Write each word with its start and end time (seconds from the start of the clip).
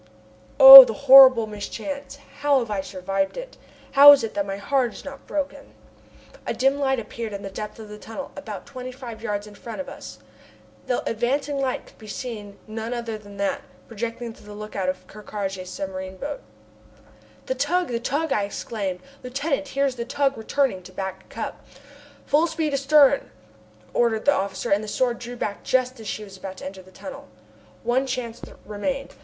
Oh! 0.59 0.83
the 0.83 0.95
horrible 1.05 1.45
mischance! 1.45 2.17
How 2.39 2.57
have 2.57 2.71
I 2.71 2.81
survived 2.81 3.37
it? 3.37 3.55
How 3.91 4.11
is 4.13 4.23
it 4.23 4.33
that 4.33 4.47
my 4.47 4.57
heart 4.57 4.93
is 4.93 5.05
not 5.05 5.27
broken? 5.27 5.75
A 6.47 6.55
dim 6.55 6.79
light 6.79 6.97
appeared 6.99 7.33
in 7.33 7.43
the 7.43 7.51
depth 7.51 7.77
of 7.77 7.87
the 7.87 7.99
tunnel, 7.99 8.31
about 8.35 8.65
twenty 8.65 8.91
five 8.91 9.21
yards 9.21 9.45
in 9.45 9.53
front 9.53 9.79
of 9.79 9.87
us. 9.87 10.17
The 10.87 11.07
advancing 11.07 11.59
light 11.61 11.85
could 11.85 11.99
be 11.99 12.55
none 12.65 12.95
other 12.95 13.15
than 13.15 13.37
that, 13.37 13.61
projected 13.87 14.35
through 14.35 14.47
the 14.47 14.55
lookout 14.55 14.89
of 14.89 15.05
Ker 15.05 15.21
Karraje's 15.21 15.69
submarine 15.69 16.17
boat. 16.17 16.41
"The 17.45 17.53
tug! 17.53 17.89
The 17.89 17.99
tug!" 17.99 18.33
I 18.33 18.45
exclaimed. 18.45 19.01
"Lieutenant, 19.21 19.67
here 19.67 19.85
is 19.85 19.97
the 19.97 20.03
tug 20.03 20.35
returning 20.35 20.81
to 20.81 20.91
Back 20.91 21.29
Cup!" 21.29 21.63
"Full 22.25 22.47
speed 22.47 22.73
astern," 22.73 23.29
ordered 23.93 24.25
the 24.25 24.33
officer, 24.33 24.71
and 24.71 24.83
the 24.83 24.87
Sword 24.87 25.19
drew 25.19 25.35
back 25.35 25.61
just 25.63 25.99
as 25.99 26.07
she 26.07 26.23
was 26.23 26.35
about 26.37 26.57
to 26.57 26.65
enter 26.65 26.81
the 26.81 26.89
tunnel. 26.91 27.27
One 27.83 28.07
chance 28.07 28.41
remained. 28.65 29.13